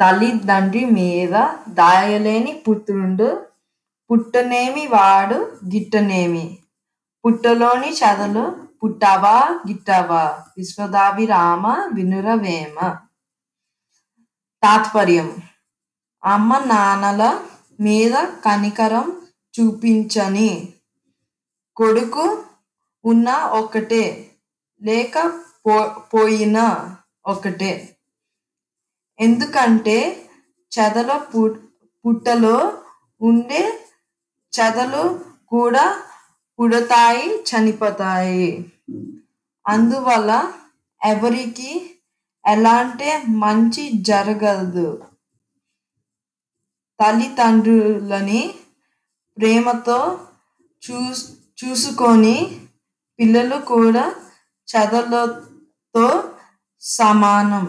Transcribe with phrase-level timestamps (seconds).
[0.00, 3.46] తల్లిదండ్రి మీద దాయలేని పుత్రుండు.
[4.10, 5.34] పుట్టనేమి వాడు
[5.66, 6.58] గిట్టనేమి.
[7.26, 10.44] పుట్టలోని చదలు పుట్టవా గిట్టవా?
[10.58, 12.98] విశ్వదాభిరామ వినురవేమ.
[14.62, 15.36] తాత్పర్యం.
[16.24, 17.40] అమ్మ నాన్నల
[17.80, 19.26] మీద కనికరం
[19.60, 20.68] చూపించని.
[21.76, 22.44] కొడుకు
[23.04, 24.30] ఉన్న ఒకటే
[24.82, 27.95] లేక పో పోయినా ఒకటే
[29.18, 29.98] ఎందుకంటే
[30.72, 31.42] చెదల పు
[32.04, 32.56] పుట్టలో
[33.20, 33.62] ఉండే
[34.52, 35.04] చెదలు
[35.46, 35.84] కూడా
[36.58, 38.48] పుడతాయి చనిపోతాయి.
[39.64, 40.30] అందువల్ల
[41.00, 41.70] ఎవరికి
[42.44, 43.08] ఎలాంటి
[43.44, 44.88] మంచి జరగదు.
[46.98, 48.42] తల్లిదండ్రులని
[49.36, 49.98] ప్రేమతో
[50.82, 50.98] చూ
[51.58, 52.36] చూసుకొని
[53.18, 54.04] పిల్లలు కూడా
[54.68, 56.06] చెదలతో
[56.82, 57.66] సమానం.